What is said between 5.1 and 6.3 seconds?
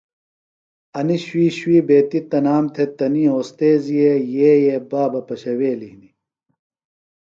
پشَویلیۡ ہِنیۡ۔